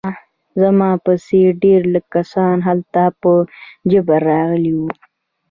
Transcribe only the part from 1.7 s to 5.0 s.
لږ کسان هلته په جبر راغلي وو